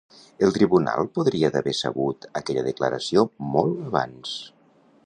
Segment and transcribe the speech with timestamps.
[0.45, 3.27] El tribunal podria d'haver sabut aquella declaració
[3.59, 4.35] molt abans.